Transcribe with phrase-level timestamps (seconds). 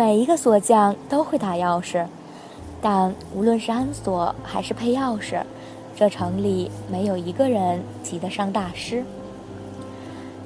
[0.00, 2.06] 每一个锁匠都会打钥匙，
[2.80, 5.42] 但无论是安锁还是配钥匙，
[5.94, 9.04] 这城里没有一个人及得上大师。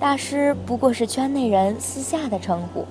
[0.00, 2.84] 大师不过是圈内人私下的称呼，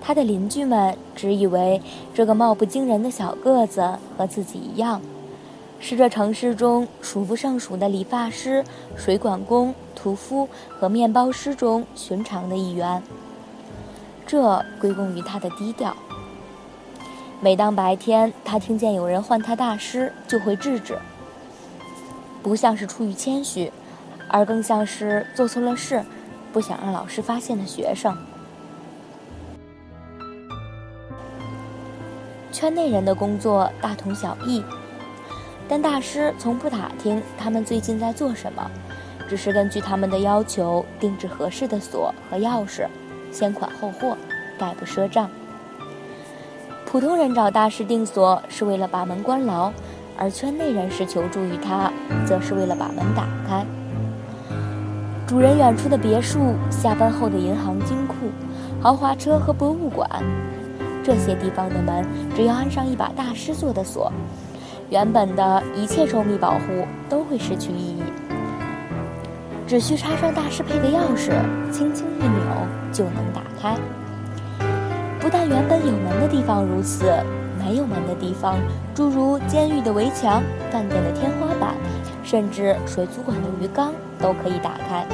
[0.00, 1.82] 他的邻居们只以为
[2.14, 4.98] 这个貌不惊人的小个子和自己一样，
[5.78, 8.64] 是这城市中数不胜数的理发师、
[8.96, 13.02] 水管工、屠夫和面包师中寻常的一员。
[14.32, 15.94] 这归功于他的低调。
[17.38, 20.98] 每当白天他听见有人唤他大师，就会制止，
[22.42, 23.70] 不像是出于谦虚，
[24.28, 26.02] 而更像是做错了事。
[26.50, 28.16] 不想让老师发现的学生，
[32.50, 34.64] 圈内人的工作大同小异，
[35.68, 38.70] 但大师从不打听他们最近在做什么，
[39.28, 42.86] 只是根据他们的要求定制合适的锁和钥匙，
[43.32, 44.16] 先款后货，
[44.58, 45.28] 概不赊账。
[46.86, 49.72] 普通人找大师定锁是为了把门关牢，
[50.18, 51.90] 而圈内人士求助于他，
[52.26, 53.64] 则是为了把门打开。
[55.26, 58.14] 主人远处的别墅、下班后的银行、金库、
[58.82, 60.06] 豪华车和博物馆，
[61.02, 62.04] 这些地方的门，
[62.36, 64.12] 只要安上一把大师做的锁，
[64.90, 68.02] 原本的一切周密保护都会失去意义。
[69.66, 71.32] 只需插上大师配的钥匙，
[71.70, 73.76] 轻轻一扭就能打开。
[75.20, 77.04] 不但原本有门的地方如此，
[77.58, 78.58] 没有门的地方，
[78.94, 81.74] 诸如监狱的围墙、饭店的天花板。
[82.24, 85.04] 甚至水族馆的鱼缸都可以打开。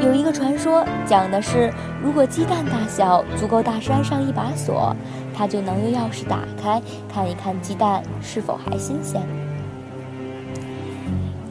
[0.00, 4.94] 有一个传说讲的是，如果鸡蛋大小足够大，山上一把锁，
[5.36, 6.80] 它就能用钥匙打开，
[7.12, 9.20] 看一看鸡蛋是否还新鲜。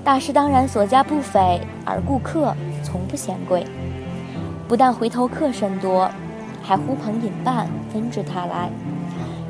[0.08, 3.68] 大师当然所价不菲，而顾客从不嫌贵。
[4.66, 6.10] 不但回头客甚多，
[6.64, 8.70] 还呼朋引伴，纷至沓来。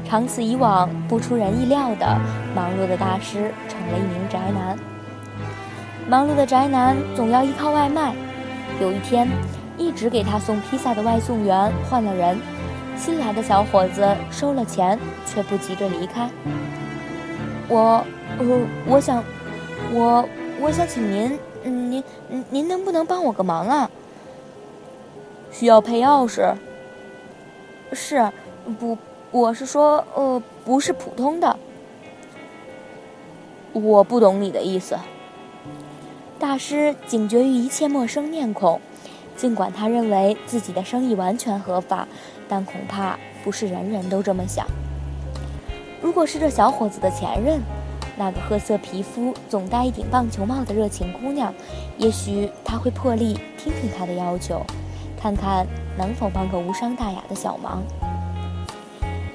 [0.03, 2.19] 长此以往，不出人意料的，
[2.55, 4.75] 忙碌的大师成了一名宅男。
[6.09, 8.15] 忙碌的宅男总要依靠外卖。
[8.81, 9.27] 有一天，
[9.77, 12.35] 一直给他送披萨的外送员换了人，
[12.95, 16.27] 新来的小伙子收了钱，却不急着离开。
[17.67, 18.03] 我，
[18.39, 19.23] 呃，我想，
[19.93, 20.27] 我，
[20.59, 22.03] 我想请您，您，
[22.49, 23.89] 您能不能帮我个忙啊？
[25.51, 26.53] 需要配钥匙？
[27.93, 28.31] 是，
[28.79, 28.97] 不。
[29.29, 31.57] 我是说，呃，不是普通的。
[33.73, 34.97] 我不懂你的意思。
[36.39, 38.79] 大师警觉于一切陌生面孔，
[39.35, 42.07] 尽管他认为自己的生意完全合法，
[42.47, 44.65] 但恐怕不是人人都这么想。
[46.01, 47.59] 如果是这小伙子的前任，
[48.17, 51.53] 那个褐色皮肤、总戴一顶棒球帽的热情姑娘，
[51.97, 54.65] 也许他会破例听听他的要求，
[55.21, 55.67] 看看
[55.97, 57.83] 能否帮个无伤大雅的小忙。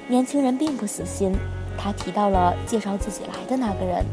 [0.08, 1.32] 年轻人并不死心，
[1.78, 4.04] 他提到了介绍自己来的那个人，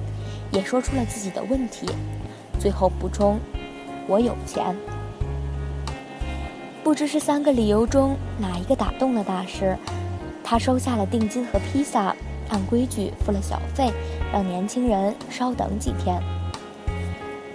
[0.51, 1.87] 也说出了自己的问题，
[2.59, 3.39] 最后补充
[4.07, 4.75] ：“我有钱。”
[6.83, 9.75] 不知是三个理由中哪一个打动了大师，
[10.43, 12.15] 他收下了定金和披萨，
[12.49, 13.91] 按规矩付了小费，
[14.33, 16.21] 让年轻人稍等几天。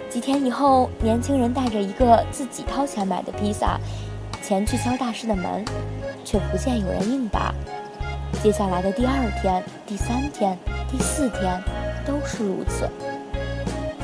[0.09, 3.79] 几天以后，年轻人带着一个自己掏钱买的披萨，
[4.41, 5.65] 前去敲大师的门，
[6.23, 7.53] 却不见有人应答。
[8.41, 10.57] 接下来的第二天、第三天、
[10.89, 11.61] 第四天，
[12.05, 12.89] 都是如此。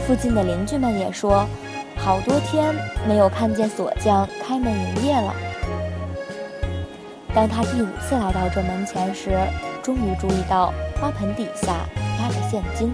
[0.06, 1.46] 附近的邻居们也说，
[1.96, 2.76] 好多天
[3.08, 5.34] 没有看见锁匠开门营业了。
[7.34, 9.38] 当他第五次来到这门前时，
[9.84, 11.74] 终于注意到花盆底下
[12.20, 12.94] 压着现金，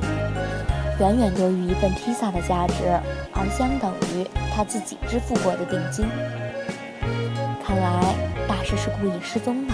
[1.00, 3.00] 远远多于一份披萨的价值，
[3.34, 4.26] 而相等于
[4.56, 6.08] 他自己支付过的定金。
[7.66, 8.16] 看来
[8.48, 9.74] 大师是故意失踪了。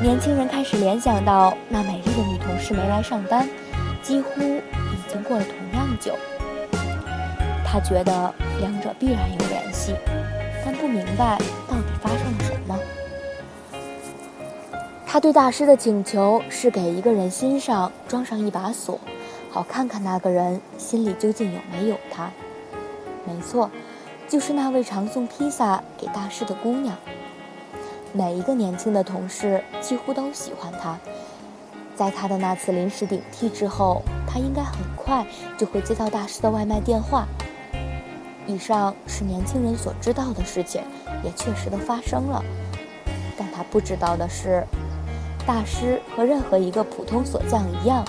[0.00, 3.48] 年轻人开始联想到那美丽的女同事没来上班，
[4.00, 6.16] 几乎已经过了同样久。
[7.64, 9.96] 他觉得两者必然有联系，
[10.64, 11.36] 但不明白
[11.68, 12.78] 到底发生了什么。
[15.10, 19.00] 他对大师的请求是给一个人心上装上一把锁，
[19.50, 22.30] 好看看那个人心里究竟有没有他。
[23.24, 23.70] 没错，
[24.28, 26.94] 就是那位常送披萨给大师的姑娘。
[28.12, 30.98] 每一个年轻的同事几乎都喜欢他。
[31.96, 35.26] 在他的那次临时顶替之后，他应该很快
[35.56, 37.26] 就会接到大师的外卖电话。
[38.46, 40.82] 以上是年轻人所知道的事情，
[41.24, 42.44] 也确实的发生了。
[43.38, 44.66] 但他不知道的是，
[45.48, 48.04] 大师和任何一个普通锁匠一样，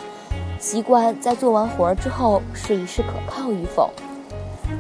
[0.59, 3.89] 习惯在做完活儿之后试一试可靠与否。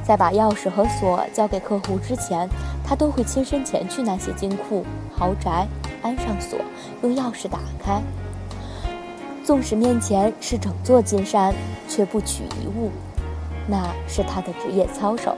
[0.03, 2.49] 在把钥匙和锁交给客户之前，
[2.85, 4.85] 他都会亲身前去那些金库、
[5.15, 5.65] 豪宅，
[6.01, 6.59] 安上锁，
[7.01, 8.01] 用钥匙打开。
[9.41, 11.55] 纵使面前是整座金山，
[11.87, 12.91] 却不取一物，
[13.67, 15.33] 那是他的职业操守。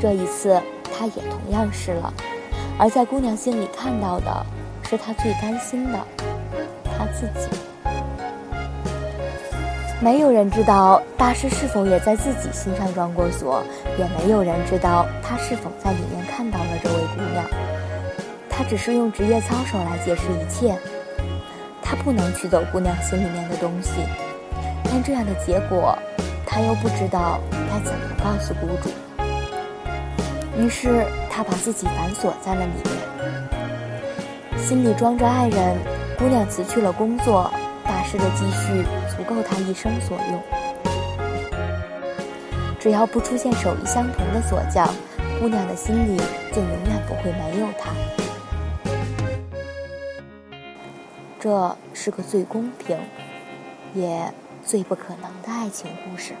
[0.00, 0.58] 这一次，
[0.90, 2.10] 他也同样是了。
[2.78, 4.46] 而在姑娘心里看到的，
[4.90, 5.98] 是他最担心的，
[6.98, 7.48] 他自己。
[10.00, 13.62] 没有人知道大师是否也在自己心上装过锁，
[13.96, 17.44] 也没有人知道他是否在里面看到了这位姑娘。
[18.48, 20.76] 他只是用职业操守来解释一切。
[21.80, 23.92] 他不能取走姑娘心里面的东西，
[24.82, 25.96] 但这样的结果，
[26.44, 27.38] 他又不知道
[27.70, 28.90] 该怎么告诉雇主。
[30.58, 33.09] 于是他把自己反锁在了里面，
[34.62, 35.76] 心里装着爱人。
[36.18, 37.50] 姑娘辞去了工作，
[37.82, 40.42] 大师的积蓄足够他一生所用。
[42.78, 44.86] 只要不出现手艺相同的锁匠，
[45.40, 46.20] 姑娘的心里
[46.52, 47.90] 就永远不会没有他。
[51.38, 52.98] 这是个最公平，
[53.94, 54.30] 也
[54.62, 56.34] 最不可能的爱情故事。